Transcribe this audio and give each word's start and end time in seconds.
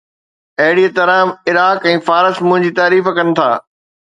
اهڙيءَ 0.63 0.89
طرح 0.99 1.19
عراق 1.51 1.85
۽ 1.91 1.93
فارس 2.09 2.43
منهنجي 2.47 2.73
تعريف 2.81 3.13
ڪن 3.21 3.33
ٿا 3.41 3.49